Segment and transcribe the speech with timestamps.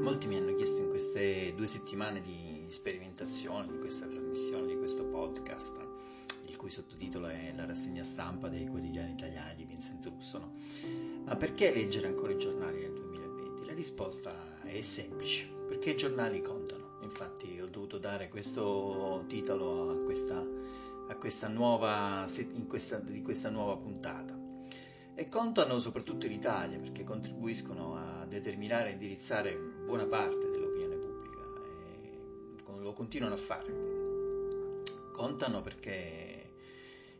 [0.00, 5.04] Molti mi hanno chiesto in queste due settimane di sperimentazione di questa trasmissione, di questo
[5.04, 5.76] podcast,
[6.46, 10.52] il cui sottotitolo è La rassegna stampa dei quotidiani italiani di Vincent Russo, no?
[11.26, 13.66] ma perché leggere ancora i giornali nel 2020?
[13.66, 16.96] La risposta è semplice, perché i giornali contano.
[17.02, 20.42] Infatti ho dovuto dare questo titolo a questa,
[21.08, 22.24] a questa nuova,
[22.66, 24.34] questa, di questa nuova puntata
[25.14, 31.42] e contano soprattutto in Italia perché contribuiscono a determinare e indirizzare buona parte dell'opinione pubblica
[31.64, 33.72] e lo continuano a fare.
[35.10, 36.52] Contano perché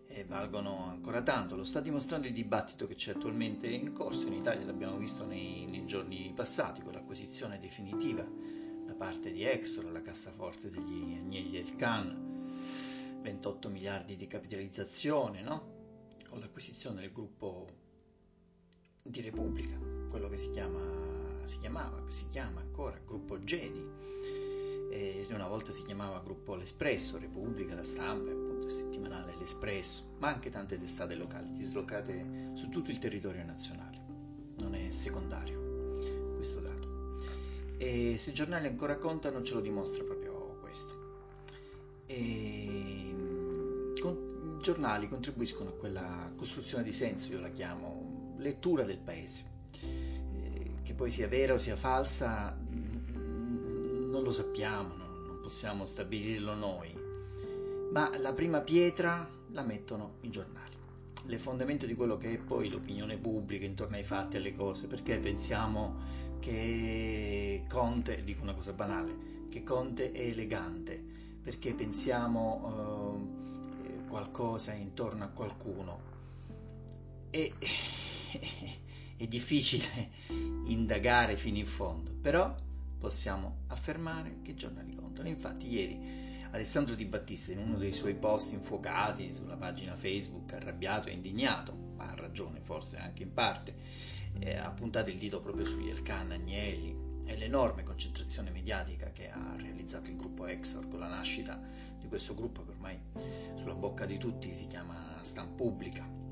[0.07, 4.35] eh, valgono ancora tanto, lo sta dimostrando il dibattito che c'è attualmente in corso in
[4.35, 8.25] Italia, l'abbiamo visto nei, nei giorni passati con l'acquisizione definitiva
[8.87, 15.43] da parte di Exor, la cassaforte degli Agnelli e il Can, 28 miliardi di capitalizzazione,
[15.43, 16.19] no?
[16.29, 17.67] con l'acquisizione del gruppo
[19.03, 19.77] di Repubblica,
[20.09, 21.10] quello che si, chiama,
[21.47, 23.89] si chiamava, si chiama ancora Gruppo Jedi.
[24.91, 30.29] E una volta si chiamava Gruppo L'Espresso, Repubblica, La Stampa, appunto il settimanale L'Espresso, ma
[30.29, 33.99] anche tante testate locali dislocate su tutto il territorio nazionale.
[34.59, 35.95] Non è secondario
[36.35, 36.89] questo dato.
[37.79, 40.95] E se i giornali ancora contano ce lo dimostra proprio questo.
[42.07, 43.15] E,
[44.01, 49.50] con, I giornali contribuiscono a quella costruzione di senso, io la chiamo, lettura del paese.
[50.91, 56.55] Eh, che poi sia vera o sia falsa mm, non lo sappiamo, non, possiamo stabilirlo
[56.55, 56.93] noi,
[57.93, 60.69] ma la prima pietra la mettono i giornali
[61.27, 64.87] le fondamenta di quello che è poi l'opinione pubblica intorno ai fatti e alle cose,
[64.87, 65.97] perché pensiamo
[66.41, 71.01] che Conte, dico una cosa banale, che Conte è elegante,
[71.43, 73.19] perché pensiamo
[73.85, 76.01] uh, qualcosa intorno a qualcuno.
[77.31, 77.53] E
[79.21, 80.09] è difficile
[80.65, 82.55] indagare fino in fondo, però
[82.99, 85.29] possiamo affermare che giornali contano.
[85.29, 91.09] Infatti ieri Alessandro Di Battista in uno dei suoi post infuocati sulla pagina Facebook, arrabbiato
[91.09, 93.75] e indignato, ha ragione forse anche in parte,
[94.39, 99.55] eh, ha puntato il dito proprio sugli Elkan Agnelli e l'enorme concentrazione mediatica che ha
[99.57, 101.61] realizzato il gruppo Exor con la nascita
[101.99, 102.99] di questo gruppo che ormai
[103.59, 106.30] sulla bocca di tutti si chiama Stamp Pubblica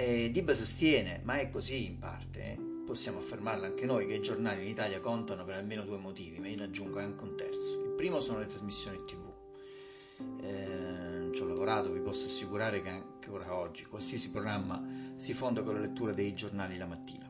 [0.00, 2.58] e Dibba sostiene, ma è così in parte, eh?
[2.86, 6.48] possiamo affermarlo anche noi, che i giornali in Italia contano per almeno due motivi, ma
[6.48, 7.82] io ne aggiungo anche un terzo.
[7.82, 9.28] Il primo sono le trasmissioni TV.
[10.42, 14.82] Eh, ci ho lavorato, vi posso assicurare che ancora oggi qualsiasi programma
[15.16, 17.28] si fonda con la lettura dei giornali la mattina.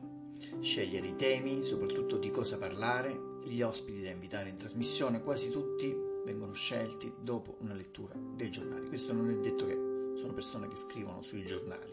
[0.61, 5.93] Scegliere i temi, soprattutto di cosa parlare, gli ospiti da invitare in trasmissione, quasi tutti
[6.23, 8.87] vengono scelti dopo una lettura dei giornali.
[8.87, 11.91] Questo non è detto che sono persone che scrivono sui giornali,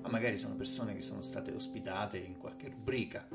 [0.00, 3.28] ma magari sono persone che sono state ospitate in qualche rubrica,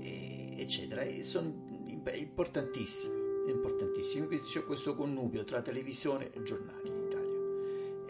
[0.00, 1.02] eccetera.
[1.02, 4.26] E sono importantissimi, importantissimi.
[4.26, 7.36] Quindi c'è questo connubio tra televisione e giornali in Italia.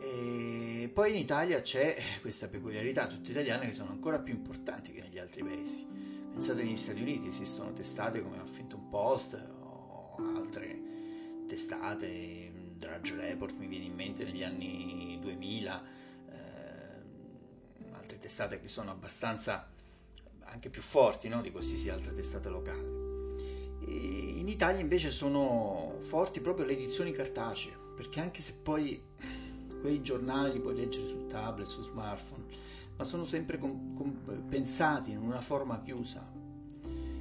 [0.01, 5.01] E poi in Italia c'è questa peculiarità tutta italiana che sono ancora più importanti che
[5.01, 5.87] negli altri paesi.
[6.31, 10.81] Pensate negli Stati Uniti esistono testate come Huffington Post o altre
[11.47, 15.83] testate Drudge Report mi viene in mente negli anni 2000,
[16.31, 19.69] eh, altre testate che sono abbastanza
[20.45, 23.07] anche più forti no, di qualsiasi altra testata locale.
[23.87, 29.03] E in Italia invece sono forti proprio le edizioni cartacee, perché anche se poi
[29.81, 32.45] quei giornali li puoi leggere sul tablet, su smartphone,
[32.97, 36.27] ma sono sempre com- com- pensati in una forma chiusa.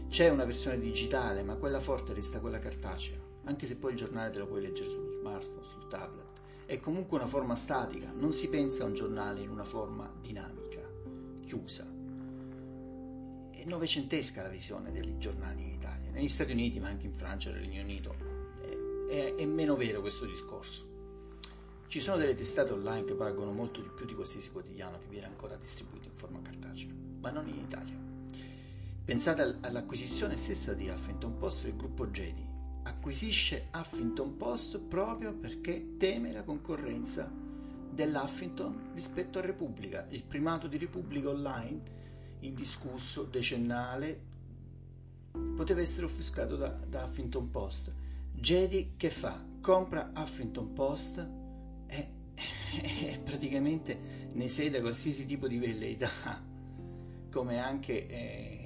[0.09, 4.29] C'è una versione digitale, ma quella forte resta quella cartacea anche se poi il giornale
[4.29, 6.25] te lo puoi leggere sullo smartphone, sul tablet.
[6.65, 10.81] È comunque una forma statica, non si pensa a un giornale in una forma dinamica,
[11.45, 11.85] chiusa.
[13.51, 17.49] È novecentesca la visione dei giornali in Italia, negli Stati Uniti, ma anche in Francia
[17.49, 18.15] e nel Regno Unito.
[18.61, 20.95] È, è, è meno vero questo discorso.
[21.87, 25.27] Ci sono delle testate online che valgono molto di più di qualsiasi quotidiano che viene
[25.27, 26.89] ancora distribuito in forma cartacea,
[27.21, 27.95] ma non in Italia.
[29.05, 32.45] Pensate all'acquisizione stessa di Huffington Post del gruppo Jedi,
[33.07, 37.31] acquisisce Huffington Post proprio perché teme la concorrenza
[37.89, 41.81] dell'Huffington rispetto a Repubblica, il primato di Repubblica online
[42.39, 44.19] indiscusso, decennale,
[45.55, 47.93] poteva essere offuscato da, da Huffington Post.
[48.33, 49.41] Jedi che fa?
[49.61, 51.29] Compra Huffington Post
[51.87, 52.09] e,
[52.83, 53.97] e praticamente
[54.33, 56.43] ne sede qualsiasi tipo di velleità,
[57.31, 58.56] come anche eh,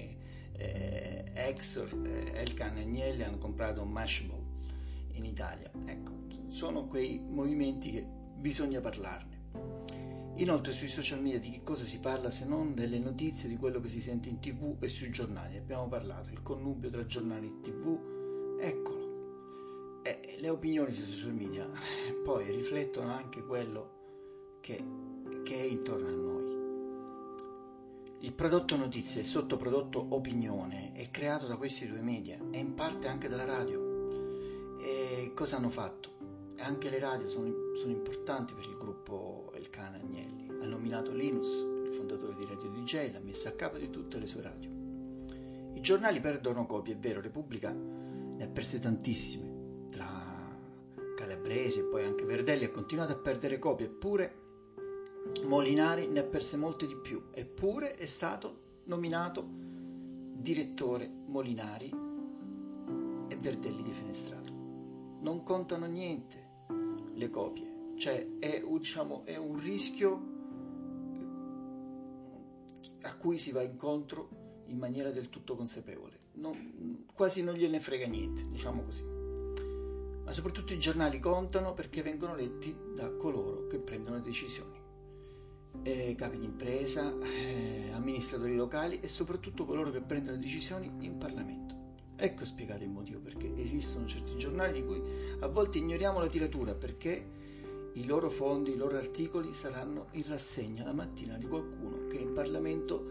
[0.62, 4.50] eh, Exor e eh, Elkan Agnelli hanno comprato Mashable
[5.13, 5.72] in Italia.
[5.86, 6.12] Ecco,
[6.48, 9.40] sono quei movimenti che bisogna parlarne.
[10.36, 13.80] Inoltre sui social media di che cosa si parla se non delle notizie di quello
[13.80, 15.58] che si sente in tv e sui giornali?
[15.58, 20.00] Abbiamo parlato, il connubio tra giornali e tv, eccolo.
[20.04, 21.69] E le opinioni sui social media
[22.24, 24.00] poi riflettono anche quello
[24.62, 24.84] che,
[25.44, 26.41] che è intorno a noi.
[28.23, 32.75] Il prodotto notizia e il sottoprodotto opinione è creato da questi due media e in
[32.75, 34.77] parte anche dalla radio.
[34.79, 36.12] E cosa hanno fatto?
[36.59, 40.47] Anche le radio sono, sono importanti per il gruppo El Cane Agnelli.
[40.50, 41.47] Ha nominato Linus,
[41.83, 44.69] il fondatore di Radio DJ, l'ha messo a capo di tutte le sue radio.
[45.73, 50.56] I giornali perdono copie, è vero, Repubblica ne ha perse tantissime, tra
[51.15, 54.50] Calabresi e poi anche Verdelli ha continuato a perdere copie, eppure
[55.44, 59.45] Molinari ne ha perse molte di più, eppure è stato nominato
[60.33, 61.89] direttore Molinari
[63.27, 64.51] e Verdelli di Fenestrato.
[65.21, 66.50] Non contano niente
[67.13, 70.29] le copie, cioè è, diciamo, è un rischio
[73.01, 76.19] a cui si va incontro in maniera del tutto consapevole.
[76.33, 79.03] Non, quasi non gliene frega niente, diciamo così.
[79.03, 84.81] Ma soprattutto i giornali contano perché vengono letti da coloro che prendono decisioni
[85.83, 91.75] eh, capi di impresa, eh, amministratori locali e soprattutto coloro che prendono decisioni in Parlamento.
[92.15, 95.01] Ecco spiegato il motivo perché esistono certi giornali di cui
[95.39, 97.39] a volte ignoriamo la tiratura perché
[97.94, 102.31] i loro fondi, i loro articoli saranno in rassegna la mattina di qualcuno che in
[102.31, 103.07] Parlamento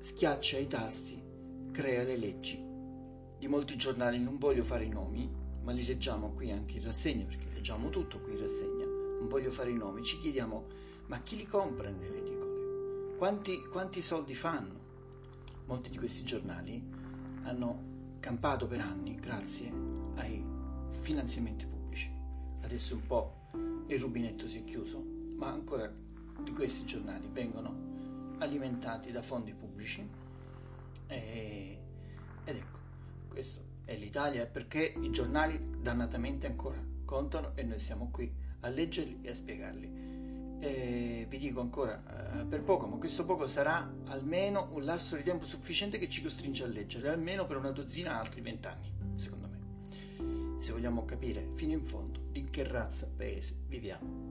[0.00, 1.22] schiaccia i tasti,
[1.70, 2.60] crea le leggi.
[3.38, 5.30] Di molti giornali non voglio fare i nomi,
[5.62, 8.84] ma li leggiamo qui anche in rassegna perché leggiamo tutto qui in rassegna.
[8.84, 10.66] Non voglio fare i nomi, ci chiediamo
[11.10, 13.16] ma chi li compra nelle edicole?
[13.16, 14.78] Quanti, quanti soldi fanno?
[15.64, 16.80] Molti di questi giornali
[17.42, 17.88] hanno
[18.20, 19.72] campato per anni grazie
[20.14, 20.40] ai
[20.90, 22.14] finanziamenti pubblici.
[22.60, 23.48] Adesso un po'
[23.88, 25.04] il rubinetto si è chiuso,
[25.34, 25.92] ma ancora
[26.44, 30.08] di questi giornali vengono alimentati da fondi pubblici
[31.08, 31.78] e,
[32.44, 32.78] ed ecco,
[33.26, 39.18] questo è l'Italia perché i giornali dannatamente ancora contano e noi siamo qui a leggerli
[39.22, 40.09] e a spiegarli.
[40.62, 45.22] E vi dico ancora eh, per poco, ma questo poco sarà almeno un lasso di
[45.22, 50.62] tempo sufficiente che ci costringe a leggere, almeno per una dozzina altri vent'anni, secondo me.
[50.62, 54.28] Se vogliamo capire fino in fondo di che razza paese viviamo.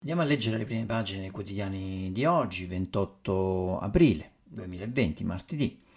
[0.00, 5.88] Andiamo a leggere le prime pagine dei quotidiani di oggi, 28 aprile 2020, martedì.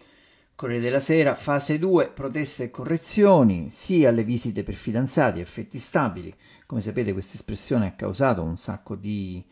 [0.64, 6.34] Corriere della Sera, fase 2, proteste e correzioni, sì alle visite per fidanzati, effetti stabili.
[6.66, 9.44] Come sapete questa espressione ha causato un sacco di,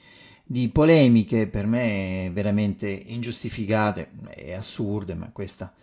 [0.42, 5.74] di polemiche, per me veramente ingiustificate e assurde, ma questa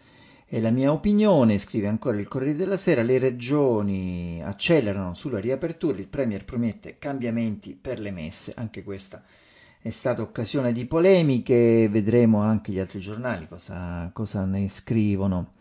[0.46, 1.58] è la mia opinione.
[1.58, 7.78] Scrive ancora il Corriere della Sera, le regioni accelerano sulla riapertura, il Premier promette cambiamenti
[7.78, 9.47] per le messe, anche questa è
[9.80, 15.52] è stata occasione di polemiche, vedremo anche gli altri giornali cosa, cosa ne scrivono.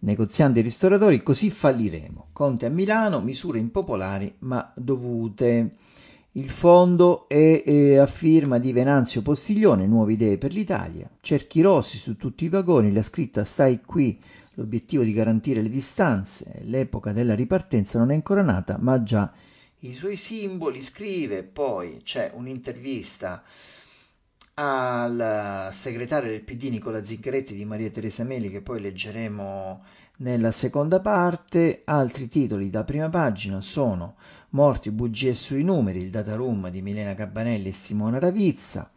[0.00, 2.28] Negozianti e ristoratori, così falliremo.
[2.32, 5.72] Conte a Milano, misure impopolari ma dovute.
[6.32, 11.08] Il fondo è, è, a firma di Venanzio Postiglione, Nuove idee per l'Italia.
[11.20, 14.20] Cerchi rossi su tutti i vagoni, la scritta Stai qui,
[14.54, 16.60] l'obiettivo di garantire le distanze.
[16.64, 19.32] L'epoca della ripartenza non è ancora nata, ma già
[19.88, 23.42] i suoi simboli, scrive poi c'è un'intervista
[24.54, 29.84] al segretario del PD Nicola Zingaretti di Maria Teresa Meli che poi leggeremo
[30.18, 31.82] nella seconda parte.
[31.84, 34.16] Altri titoli da prima pagina sono
[34.50, 38.90] Morti, bugie sui numeri, il data room di Milena Cabanelli e Simona Ravizza.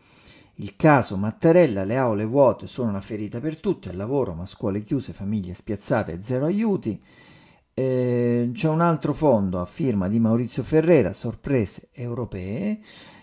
[0.55, 4.83] Il caso Mattarella, le aule vuote sono una ferita per tutti, al lavoro ma scuole
[4.83, 7.01] chiuse, famiglie spiazzate e zero aiuti.
[7.79, 12.79] Eh, c'è un altro fondo a firma di Maurizio Ferrera, sorprese europee.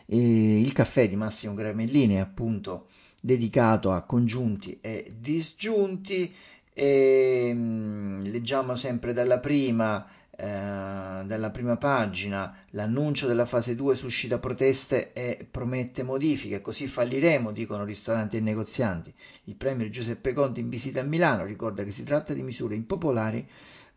[0.06, 2.86] Eh, il caffè di Massimo Gramellini è appunto
[3.20, 6.34] dedicato a congiunti e disgiunti.
[6.72, 13.94] E, mh, mm, leggiamo sempre dalla prima, eh, dalla prima pagina l'annuncio della fase 2
[13.94, 19.12] suscita proteste e promette modifiche, così falliremo, dicono ristoranti e negozianti.
[19.44, 23.46] Il premier Giuseppe Conte in visita a Milano ricorda che si tratta di misure impopolari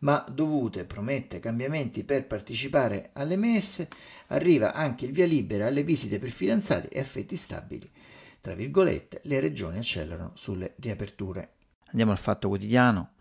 [0.00, 3.88] ma dovute, promette cambiamenti per partecipare alle messe,
[4.28, 7.90] arriva anche il via libera alle visite per fidanzati e affetti stabili.
[8.40, 11.52] Tra virgolette, le regioni accelerano sulle riaperture.
[11.86, 13.12] Andiamo al Fatto Quotidiano,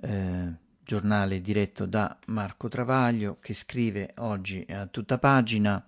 [0.00, 0.52] eh,
[0.84, 5.86] giornale diretto da Marco Travaglio che scrive oggi a tutta pagina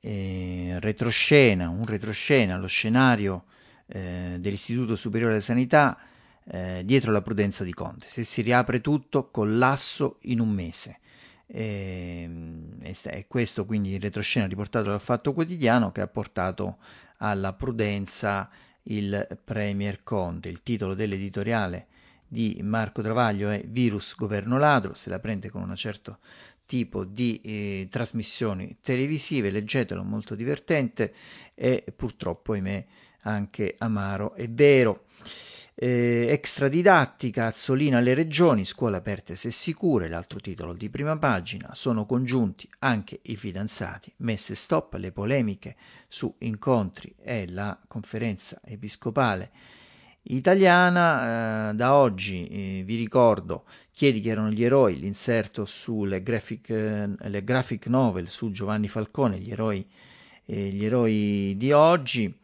[0.00, 3.44] eh, retroscena, un retroscena, lo scenario
[3.86, 5.98] eh, dell'Istituto Superiore della Sanità
[6.48, 8.06] eh, dietro la prudenza di Conte.
[8.08, 11.00] Se si riapre tutto, collasso in un mese.
[11.48, 12.28] E,
[12.82, 16.78] e questo quindi il retroscena riportato dal Fatto Quotidiano che ha portato
[17.18, 18.50] alla prudenza
[18.84, 20.48] il Premier Conte.
[20.48, 21.86] Il titolo dell'editoriale
[22.28, 26.18] di Marco Travaglio è Virus Governo Ladro, se la prende con un certo
[26.64, 31.14] tipo di eh, trasmissioni televisive, leggetelo, molto divertente
[31.54, 32.84] e purtroppo, ahimè,
[33.22, 35.04] anche amaro e vero.
[35.78, 42.06] Eh, extradidattica, Azzolina alle regioni, scuole aperte se sicure, l'altro titolo di prima pagina, sono
[42.06, 45.76] congiunti anche i fidanzati, messe stop alle polemiche
[46.08, 49.50] su incontri e la conferenza episcopale
[50.22, 51.68] italiana.
[51.68, 57.44] Eh, da oggi eh, vi ricordo Chiedi chi erano gli eroi, l'inserto sulle graphic, eh,
[57.44, 59.86] graphic novel su Giovanni Falcone, gli eroi,
[60.46, 62.34] eh, gli eroi di oggi,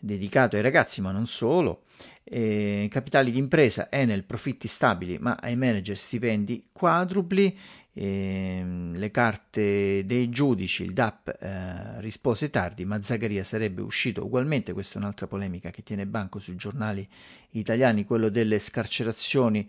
[0.00, 1.84] dedicato ai ragazzi ma non solo.
[2.24, 7.58] Eh, capitali di impresa, Enel, profitti stabili ma ai manager stipendi quadrupli,
[7.94, 14.72] eh, le carte dei giudici, il DAP eh, rispose tardi, ma Zaccaria sarebbe uscito ugualmente,
[14.72, 17.06] questa è un'altra polemica che tiene banco sui giornali
[17.50, 19.68] italiani, quello delle scarcerazioni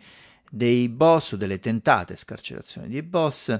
[0.49, 3.59] dei boss, delle tentate scarcerazioni dei boss.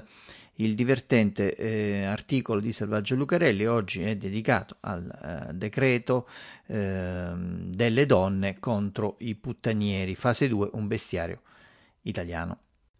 [0.56, 6.28] Il divertente eh, articolo di Salvaggio Lucarelli oggi è dedicato al eh, decreto
[6.66, 11.40] eh, delle donne contro i puttanieri, fase 2, un bestiario
[12.02, 12.58] italiano.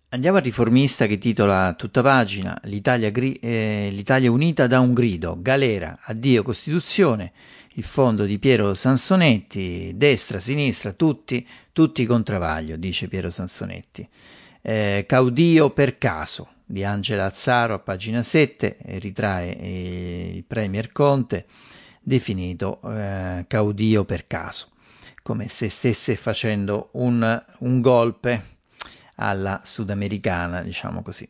[0.08, 5.36] Andiamo al riformista che titola tutta pagina L'Italia, gri- eh, L'Italia unita da un grido,
[5.40, 7.32] galera, addio Costituzione,
[7.74, 14.08] il fondo di Piero Sansonetti, destra, sinistra, tutti, tutti con Travaglio, dice Piero Sansonetti.
[14.60, 21.46] Eh, Caudio per caso di Angela Azzaro a pagina 7 ritrae eh, il Premier Conte
[22.00, 24.68] definito eh, Caudio per caso,
[25.22, 28.42] come se stesse facendo un, un golpe
[29.16, 31.28] alla sudamericana, diciamo così.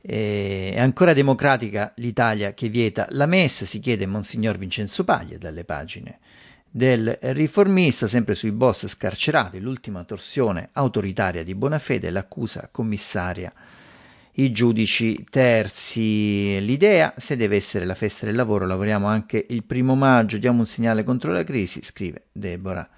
[0.00, 6.18] È ancora democratica l'Italia che vieta la messa, si chiede Monsignor Vincenzo Paglia dalle pagine
[6.76, 13.52] del riformista, sempre sui boss scarcerati, l'ultima torsione autoritaria di Bonafede, l'accusa commissaria,
[14.34, 16.58] i giudici terzi.
[16.60, 20.66] L'idea, se deve essere la festa del lavoro, lavoriamo anche il primo maggio, diamo un
[20.66, 22.88] segnale contro la crisi, scrive Deborah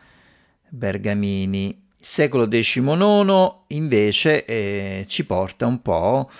[0.68, 6.30] Bergamini secolo XIX invece eh, ci porta un po'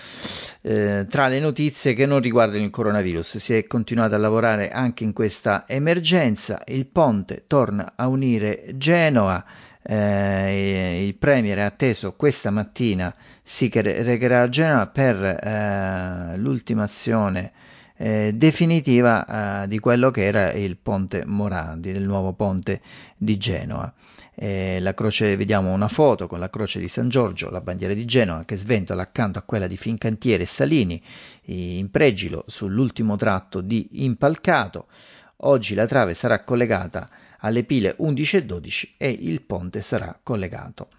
[0.61, 3.35] eh, tra le notizie che non riguardano il coronavirus.
[3.35, 9.43] Si è continuato a lavorare anche in questa emergenza, il ponte torna a unire Genova,
[9.89, 17.53] eh, il Premier è atteso questa mattina, si recherà a Genova per eh, l'ultimazione
[17.95, 22.81] eh, definitiva eh, di quello che era il ponte Morandi, del nuovo ponte
[23.15, 23.93] di Genova.
[24.35, 28.43] Eh, croce, vediamo una foto con la croce di San Giorgio, la bandiera di Genova
[28.43, 31.01] che sventola accanto a quella di Fincantiere e Salini
[31.43, 34.87] in pregilo sull'ultimo tratto di Impalcato.
[35.41, 37.09] Oggi la trave sarà collegata
[37.47, 40.89] alle pile 11 e 12 e il ponte sarà collegato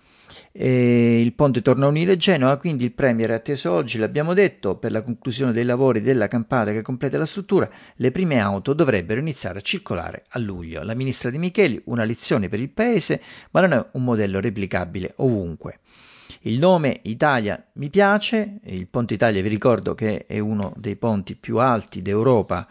[0.53, 4.77] e il ponte torna a unire Genova, quindi il Premier è atteso oggi, l'abbiamo detto,
[4.77, 9.21] per la conclusione dei lavori della campata che completa la struttura, le prime auto dovrebbero
[9.21, 10.83] iniziare a circolare a luglio.
[10.83, 13.21] La ministra Di Micheli, una lezione per il Paese,
[13.53, 15.81] ma non è un modello replicabile ovunque.
[16.43, 21.37] Il nome Italia mi piace, il Ponte Italia vi ricordo che è uno dei ponti
[21.37, 22.69] più alti d'Europa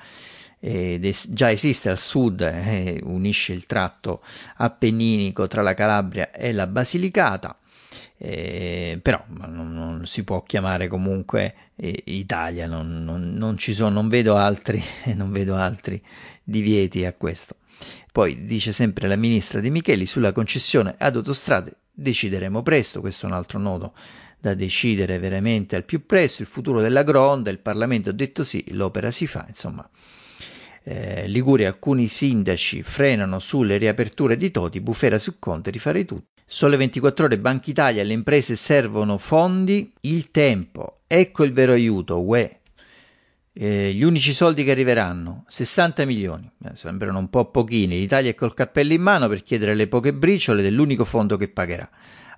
[0.59, 4.23] ed es- già esiste al sud, eh, unisce il tratto
[4.57, 7.57] appenninico tra la Calabria e la Basilicata.
[8.19, 14.37] Eh, però non, non, si può chiamare comunque eh, Italia, non, non, sono, non vedo
[14.37, 14.81] altri,
[15.13, 16.01] non vedo altri
[16.43, 17.57] divieti a questo.
[18.11, 23.29] Poi dice sempre la ministra Di Micheli sulla concessione ad autostrade decideremo presto, questo è
[23.29, 23.93] un altro nodo
[24.39, 28.63] da decidere veramente al più presto, il futuro della Gronda, il Parlamento ha detto sì,
[28.69, 29.87] l'opera si fa, insomma
[30.89, 36.27] eh, Liguria alcuni sindaci frenano sulle riaperture di Toti, bufera su Conte, rifarei tutto.
[36.45, 42.21] Sole 24 ore, Banca Italia, le imprese servono fondi, il tempo, ecco il vero aiuto,
[42.21, 42.59] UE.
[43.51, 48.35] Eh, gli unici soldi che arriveranno, 60 milioni, eh, sembrano un po' pochini, l'Italia è
[48.35, 51.89] col cappello in mano per chiedere le poche briciole dell'unico fondo che pagherà.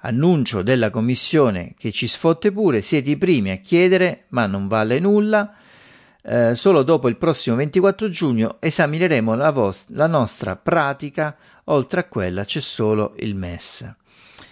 [0.01, 4.97] Annuncio della commissione che ci sfotte pure, siete i primi a chiedere, ma non vale
[4.97, 5.53] nulla,
[6.31, 12.03] eh, solo dopo il prossimo 24 giugno esamineremo la, vost- la nostra pratica, oltre a
[12.03, 13.95] quella c'è solo il MES.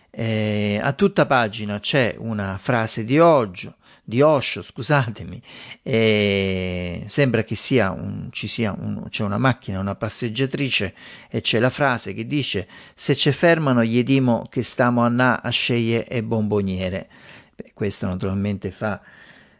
[0.10, 5.40] Eh, a tutta pagina c'è una frase di Oggio, di Osho, scusatemi,
[5.84, 10.96] e sembra che sia un, ci sia un, c'è una macchina, una passeggiatrice
[11.30, 15.42] e c'è la frase che dice se ci fermano gli dimo che stiamo a na
[15.44, 17.08] a sceglie e bomboniere.
[17.56, 19.00] Beh, questo naturalmente fa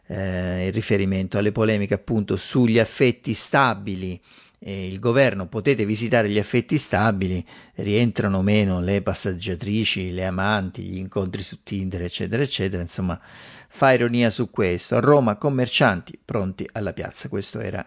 [0.08, 4.20] eh, il riferimento alle polemiche appunto sugli affetti stabili
[4.60, 7.44] eh, il governo potete visitare gli affetti stabili,
[7.76, 12.82] rientrano meno le passeggiatrici, le amanti, gli incontri su Tinder, eccetera, eccetera.
[12.82, 13.20] Insomma,
[13.68, 14.96] fa ironia su questo.
[14.96, 17.28] A Roma, commercianti pronti alla piazza.
[17.28, 17.84] Questo era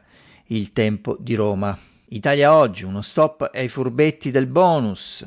[0.47, 1.77] il tempo di Roma.
[2.09, 5.25] Italia oggi, uno stop ai furbetti del bonus.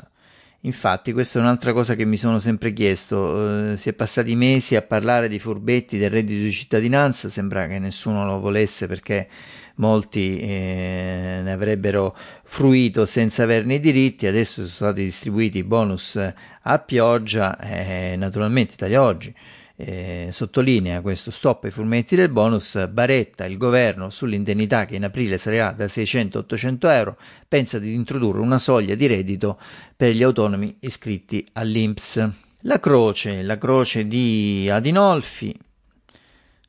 [0.66, 3.72] Infatti, questa è un'altra cosa che mi sono sempre chiesto.
[3.72, 7.78] Eh, si è passati mesi a parlare di furbetti del reddito di cittadinanza, sembra che
[7.78, 9.28] nessuno lo volesse perché
[9.76, 16.16] molti eh, ne avrebbero fruito senza averne i diritti, adesso sono stati distribuiti i bonus
[16.62, 19.34] a pioggia, eh, naturalmente Italia Oggi
[19.76, 25.38] eh, sottolinea questo stop ai fumetti del bonus, Baretta, il governo sull'indennità che in aprile
[25.38, 27.16] sarà da 600 a 800 euro,
[27.48, 29.58] pensa di introdurre una soglia di reddito
[29.96, 32.30] per gli autonomi iscritti all'INPS.
[32.60, 35.54] La croce, la croce di Adinolfi,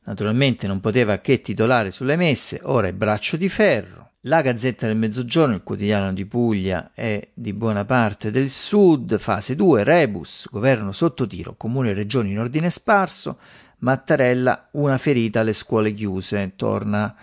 [0.06, 4.05] Naturalmente non poteva che titolare sulle messe, ora è braccio di ferro.
[4.26, 9.54] La Gazzetta del Mezzogiorno, il quotidiano di Puglia e di buona parte del Sud, fase
[9.54, 13.38] 2, Rebus, governo sotto tiro, comune e regioni in ordine sparso,
[13.78, 17.14] Mattarella, una ferita alle scuole chiuse, torna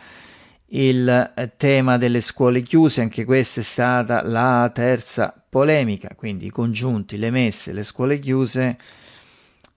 [0.68, 7.18] il tema delle scuole chiuse, anche questa è stata la terza polemica, quindi i congiunti,
[7.18, 8.78] le messe, le scuole chiuse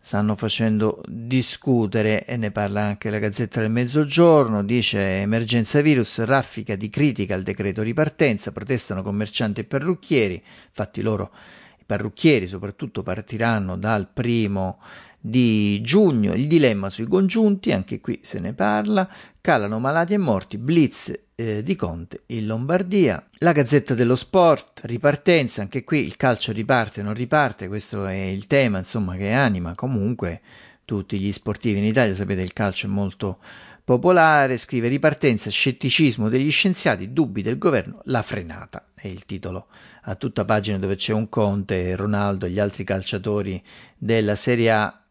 [0.06, 6.76] stanno facendo discutere e ne parla anche la Gazzetta del Mezzogiorno, dice emergenza virus, raffica
[6.76, 11.32] di critica al decreto ripartenza, protestano commercianti e parrucchieri, infatti loro
[11.80, 14.78] i parrucchieri soprattutto partiranno dal primo
[15.18, 19.08] di giugno, il dilemma sui congiunti, anche qui se ne parla,
[19.40, 25.60] calano malati e morti, blitz eh, di Conte in Lombardia, la Gazzetta dello Sport, ripartenza,
[25.60, 30.40] anche qui il calcio riparte, non riparte, questo è il tema insomma che anima comunque
[30.86, 33.38] tutti gli sportivi in Italia, sapete il calcio è molto
[33.84, 39.68] popolare, scrive ripartenza, scetticismo degli scienziati, dubbi del governo, la frenata, è il titolo.
[40.02, 43.62] A tutta pagina dove c'è un Conte, Ronaldo e gli altri calciatori
[43.96, 45.02] della Serie A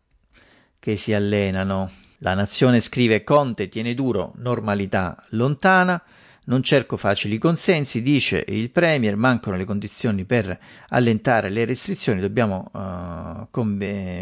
[0.78, 2.04] che si allenano.
[2.20, 6.02] La nazione scrive Conte tiene duro, normalità lontana.
[6.48, 10.58] Non cerco facili consensi, dice il Premier, mancano le condizioni per
[10.90, 13.48] allentare le restrizioni, dobbiamo uh,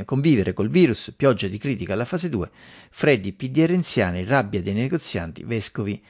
[0.06, 2.50] convivere col virus, pioggia di critica alla fase 2,
[2.90, 6.02] freddi PD renziani, rabbia dei negozianti, vescovi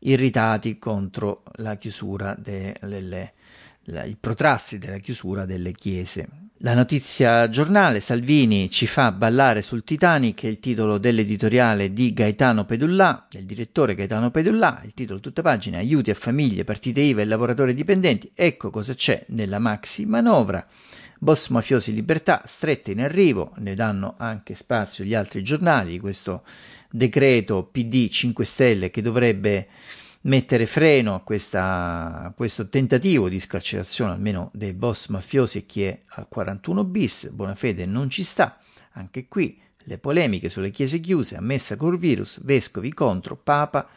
[0.00, 3.32] irritati contro la chiusura delle,
[3.84, 6.28] il protrarsi della chiusura delle chiese.
[6.64, 12.64] La notizia giornale Salvini ci fa ballare sul Titanic è il titolo dell'editoriale di Gaetano
[12.64, 17.24] Pedullà, del direttore Gaetano Pedullà, il titolo tutta pagina aiuti a famiglie, partite IVA e
[17.24, 18.30] lavoratori dipendenti.
[18.32, 20.64] Ecco cosa c'è nella maxi manovra.
[21.18, 26.44] Boss mafiosi libertà strette in arrivo, ne danno anche spazio gli altri giornali, questo
[26.88, 29.66] decreto PD 5 Stelle che dovrebbe
[30.22, 35.82] mettere freno a, questa, a, questo tentativo di scarcerazione almeno dei boss mafiosi e chi
[35.84, 38.58] è al 41 bis, buona fede non ci sta,
[38.92, 43.88] anche qui le polemiche sulle chiese chiuse, ammessa col virus, vescovi contro, papa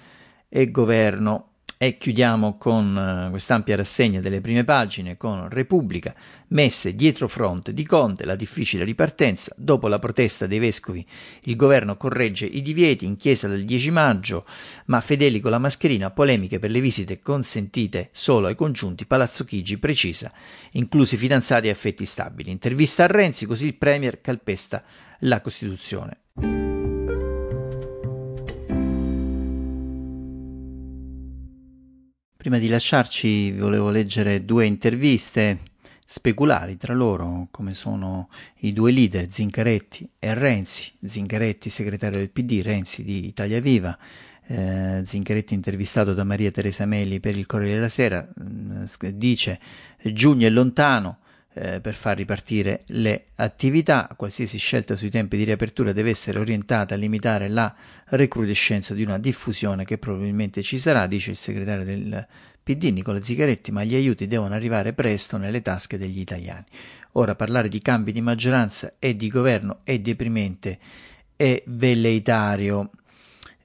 [0.50, 1.50] e governo
[1.86, 6.16] e chiudiamo con uh, quest'ampia rassegna delle prime pagine con Repubblica,
[6.48, 11.06] messe dietro fronte di Conte, la difficile ripartenza, dopo la protesta dei vescovi
[11.44, 14.46] il governo corregge i divieti in chiesa del 10 maggio,
[14.86, 19.78] ma fedeli con la mascherina, polemiche per le visite consentite solo ai congiunti, Palazzo Chigi
[19.78, 20.32] precisa,
[20.72, 22.50] inclusi fidanzati e affetti stabili.
[22.50, 24.84] Intervista a Renzi, così il Premier calpesta
[25.20, 26.75] la Costituzione.
[32.46, 35.58] Prima di lasciarci volevo leggere due interviste
[36.06, 42.62] speculari tra loro, come sono i due leader Zincaretti e Renzi, Zincaretti segretario del PD,
[42.62, 43.98] Renzi di Italia Viva,
[44.46, 49.60] eh, Zincaretti intervistato da Maria Teresa Meli per il Corriere della Sera, eh, dice
[50.04, 51.18] giugno è lontano,
[51.58, 54.10] eh, per far ripartire le attività.
[54.16, 57.74] Qualsiasi scelta sui tempi di riapertura deve essere orientata a limitare la
[58.08, 62.28] recrudescenza di una diffusione che probabilmente ci sarà, dice il segretario del
[62.62, 66.66] PD Nicola Zigaretti, ma gli aiuti devono arrivare presto nelle tasche degli italiani.
[67.14, 70.78] Ora parlare di cambi di maggioranza e di governo è deprimente
[71.38, 72.90] e velleitario.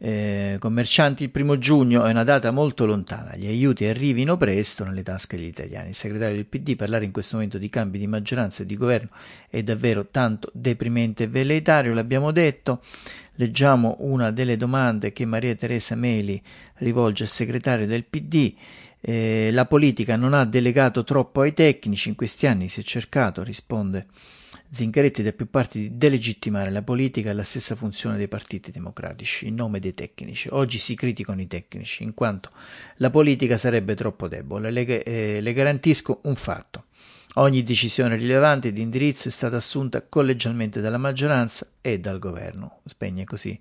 [0.02, 5.02] Eh, commercianti il primo giugno è una data molto lontana, gli aiuti arrivino presto nelle
[5.02, 5.90] tasche degli italiani.
[5.90, 9.10] Il segretario del PD parlare in questo momento di cambi di maggioranza e di governo
[9.50, 12.80] è davvero tanto deprimente e velleitario, l'abbiamo detto.
[13.34, 16.42] Leggiamo una delle domande che Maria Teresa Meli
[16.76, 18.54] rivolge al segretario del PD.
[19.02, 23.42] Eh, la politica non ha delegato troppo ai tecnici, in questi anni si è cercato,
[23.42, 24.06] risponde
[24.72, 29.48] Zingaretti da più parti di delegittimare la politica e la stessa funzione dei partiti democratici
[29.48, 30.48] in nome dei tecnici.
[30.52, 32.50] Oggi si criticano i tecnici in quanto
[32.96, 34.70] la politica sarebbe troppo debole.
[34.70, 36.84] Le, eh, le garantisco un fatto.
[37.34, 42.80] Ogni decisione rilevante di indirizzo è stata assunta collegialmente dalla maggioranza e dal governo.
[42.84, 43.58] Spegne così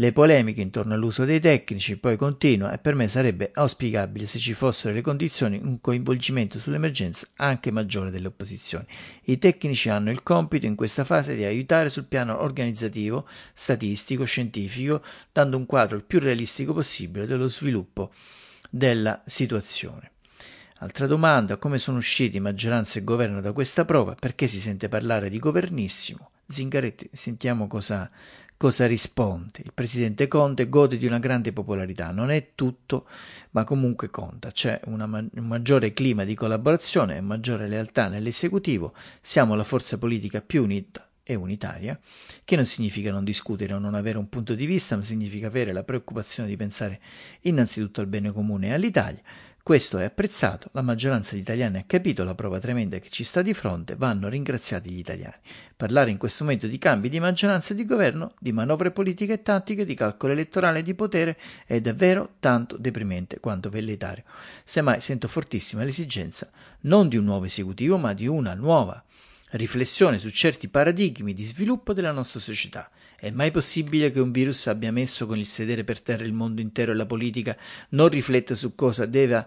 [0.00, 4.54] le polemiche intorno all'uso dei tecnici, poi continua, e per me sarebbe auspicabile se ci
[4.54, 8.86] fossero le condizioni un coinvolgimento sull'emergenza anche maggiore delle opposizioni.
[9.24, 15.02] I tecnici hanno il compito in questa fase di aiutare sul piano organizzativo, statistico, scientifico,
[15.32, 18.12] dando un quadro il più realistico possibile dello sviluppo
[18.70, 20.12] della situazione.
[20.76, 24.14] Altra domanda, come sono usciti maggioranza e governo da questa prova?
[24.14, 26.30] Perché si sente parlare di governissimo?
[26.46, 28.08] Zingaretti, sentiamo cosa,
[28.58, 29.60] cosa risponde.
[29.62, 33.08] Il presidente Conte gode di una grande popolarità, non è tutto,
[33.52, 34.50] ma comunque conta.
[34.50, 38.92] C'è una, un maggiore clima di collaborazione e maggiore lealtà nell'esecutivo.
[39.22, 41.98] Siamo la forza politica più unita e unitaria,
[42.42, 45.72] che non significa non discutere o non avere un punto di vista, ma significa avere
[45.72, 47.00] la preoccupazione di pensare
[47.42, 49.20] innanzitutto al bene comune e all'Italia.
[49.68, 53.42] Questo è apprezzato, la maggioranza di italiani ha capito la prova tremenda che ci sta
[53.42, 55.34] di fronte, vanno ringraziati gli italiani.
[55.76, 59.84] Parlare in questo momento di cambi di maggioranza di governo, di manovre politiche e tattiche,
[59.84, 64.24] di calcolo elettorale e di potere è davvero tanto deprimente quanto velleitario.
[64.64, 66.48] Semmai sento fortissima l'esigenza
[66.84, 69.04] non di un nuovo esecutivo, ma di una nuova
[69.50, 72.88] riflessione su certi paradigmi di sviluppo della nostra società.
[73.20, 76.60] È mai possibile che un virus abbia messo con il sedere per terra il mondo
[76.60, 77.56] intero e la politica
[77.88, 79.44] non rifletta su cosa deve,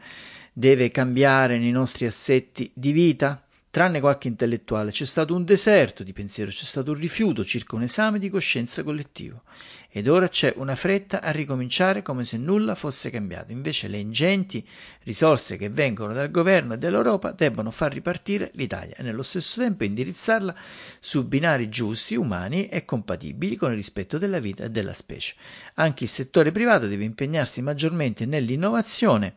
[0.51, 3.41] deve cambiare nei nostri assetti di vita?
[3.71, 7.83] Tranne qualche intellettuale, c'è stato un deserto di pensiero, c'è stato un rifiuto circa un
[7.83, 9.43] esame di coscienza collettivo.
[9.89, 13.53] Ed ora c'è una fretta a ricominciare come se nulla fosse cambiato.
[13.53, 14.67] Invece le ingenti
[15.03, 19.85] risorse che vengono dal governo e dall'Europa debbono far ripartire l'Italia e nello stesso tempo
[19.85, 20.53] indirizzarla
[20.99, 25.35] su binari giusti, umani e compatibili con il rispetto della vita e della specie.
[25.75, 29.35] Anche il settore privato deve impegnarsi maggiormente nell'innovazione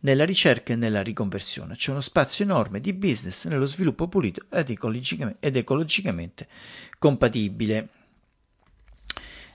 [0.00, 1.74] nella ricerca e nella riconversione.
[1.76, 6.48] C'è uno spazio enorme di business nello sviluppo pulito ed ecologicamente, ed ecologicamente
[6.98, 7.88] compatibile.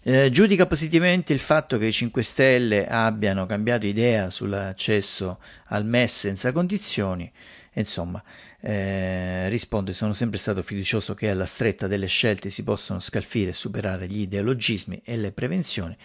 [0.06, 6.20] Eh, giudica positivamente il fatto che i 5 Stelle abbiano cambiato idea sull'accesso al MES
[6.20, 7.32] senza condizioni.
[7.76, 8.22] Insomma,
[8.60, 13.54] eh, risponde: Sono sempre stato fiducioso che alla stretta delle scelte si possono scalfire e
[13.54, 15.98] superare gli ideologismi e le prevenzioni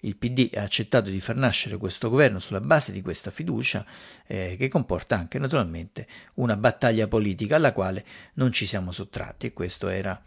[0.00, 3.84] il PD ha accettato di far nascere questo governo sulla base di questa fiducia
[4.26, 8.04] eh, che comporta anche naturalmente una battaglia politica alla quale
[8.34, 10.20] non ci siamo sottratti e questo era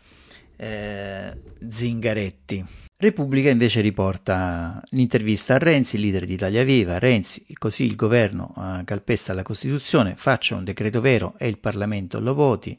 [0.56, 1.34] eh,
[1.68, 2.66] Zingaretti.
[3.02, 7.00] Repubblica invece riporta l'intervista a Renzi, leader di Italia Viva.
[7.00, 12.20] Renzi, così il governo eh, calpesta la Costituzione, faccia un decreto vero e il Parlamento
[12.20, 12.78] lo voti,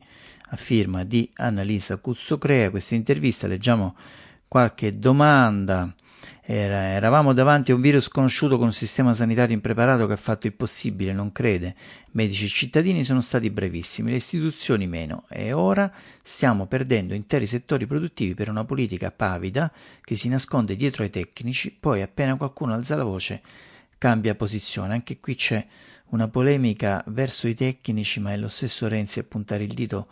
[0.51, 2.69] a firma di Annalisa Cuzzocrea.
[2.69, 3.97] Questa intervista leggiamo
[4.47, 5.95] qualche domanda
[6.43, 10.47] era, eravamo davanti a un virus conosciuto con un sistema sanitario impreparato che ha fatto
[10.47, 11.75] il possibile, non crede.
[12.13, 17.87] Medici e cittadini sono stati brevissimi, le istituzioni meno, e ora stiamo perdendo interi settori
[17.87, 22.97] produttivi per una politica pavida che si nasconde dietro ai tecnici, poi appena qualcuno alza
[22.97, 23.43] la voce
[24.01, 24.95] cambia posizione.
[24.95, 25.65] Anche qui c'è
[26.07, 30.09] una polemica verso i tecnici, ma è lo stesso Renzi a puntare il dito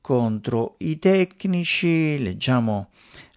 [0.00, 2.16] contro i tecnici.
[2.18, 2.90] Leggiamo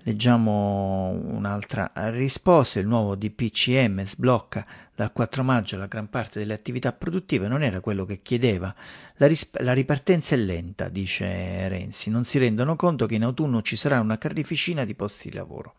[0.09, 6.91] Leggiamo un'altra risposta, il nuovo DPCM sblocca dal 4 maggio la gran parte delle attività
[6.93, 8.73] produttive, non era quello che chiedeva.
[9.17, 13.61] La, risp- la, ripartenza è lenta, dice Renzi, non si rendono conto che in autunno
[13.61, 15.75] ci sarà una carneficina di posti di lavoro.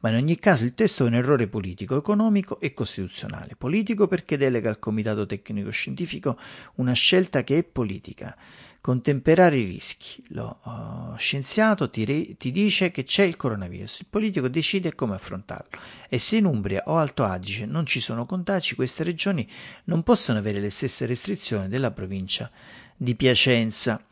[0.00, 3.56] Ma in ogni caso il testo è un errore politico, economico e costituzionale.
[3.56, 6.38] Politico perché delega al Comitato Tecnico Scientifico
[6.74, 8.36] una scelta che è politica
[8.80, 10.22] contemperare i rischi.
[10.28, 15.14] Lo uh, scienziato ti, re- ti, dice che c'è il coronavirus, il politico decide come
[15.14, 19.48] affrontarlo e se in Umbria o Alto Adige non ci sono contagi, queste regioni
[19.84, 22.50] non possono avere le stesse restrizioni della provincia
[22.96, 24.02] di Piacenza.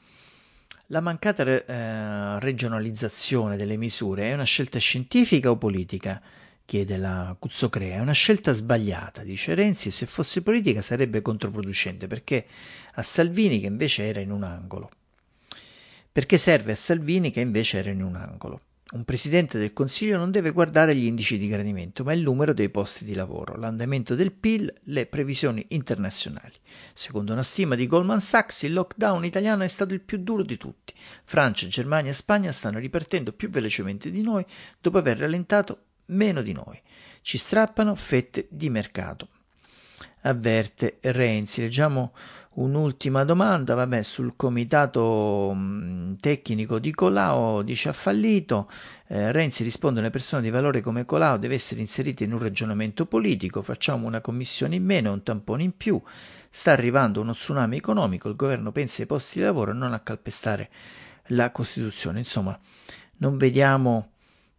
[0.90, 6.20] La mancata eh, regionalizzazione delle misure è una scelta scientifica o politica?
[6.68, 7.96] Chiede la Cuzzocrea.
[7.96, 12.44] È una scelta sbagliata, dice Renzi, e se fosse politica sarebbe controproducente, perché
[12.92, 14.90] a Salvini che invece era in un angolo.
[16.12, 18.61] Perché serve a Salvini che invece era in un angolo.
[18.90, 22.68] Un presidente del Consiglio non deve guardare gli indici di gradimento, ma il numero dei
[22.68, 26.54] posti di lavoro, l'andamento del PIL, le previsioni internazionali.
[26.92, 30.59] Secondo una stima di Goldman Sachs, il lockdown italiano è stato il più duro di
[30.59, 30.92] tutti.
[31.24, 34.44] Francia, Germania e Spagna stanno ripartendo più velocemente di noi
[34.78, 36.81] dopo aver rallentato meno di noi.
[37.23, 39.29] Ci strappano fette di mercato.
[40.23, 41.61] Avverte Renzi.
[41.61, 42.12] Leggiamo
[42.59, 48.68] Un'ultima domanda, vabbè, sul comitato mh, tecnico di Colau dice ha fallito.
[49.07, 53.07] Eh, Renzi risponde: Una persona di valore come Colau deve essere inserita in un ragionamento
[53.07, 53.62] politico.
[53.62, 56.03] Facciamo una commissione in meno, un tampone in più.
[56.51, 58.29] Sta arrivando uno tsunami economico.
[58.29, 60.68] Il governo pensa ai posti di lavoro e non a calpestare
[61.27, 62.18] la Costituzione.
[62.18, 62.59] Insomma,
[63.18, 64.14] non vediamo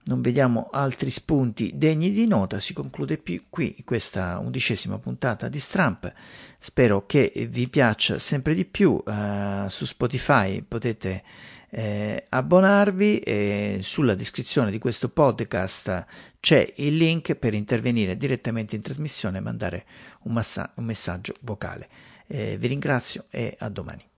[0.05, 6.11] non vediamo altri spunti degni di nota, si conclude qui questa undicesima puntata di Stramp.
[6.57, 9.01] Spero che vi piaccia sempre di più.
[9.05, 11.23] Uh, su Spotify potete
[11.69, 16.05] eh, abbonarvi e sulla descrizione di questo podcast
[16.39, 19.85] c'è il link per intervenire direttamente in trasmissione e mandare
[20.23, 21.87] un, massa- un messaggio vocale.
[22.27, 24.08] Eh, vi ringrazio e a domani.